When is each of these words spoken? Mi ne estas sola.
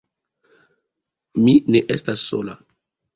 Mi 1.47 1.53
ne 1.75 1.81
estas 1.97 2.25
sola. 2.31 2.57